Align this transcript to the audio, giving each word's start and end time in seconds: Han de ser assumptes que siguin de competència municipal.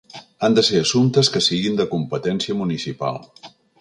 Han 0.45 0.55
de 0.59 0.61
ser 0.69 0.79
assumptes 0.85 1.29
que 1.35 1.41
siguin 1.49 1.77
de 1.81 1.85
competència 1.93 2.57
municipal. 2.63 3.21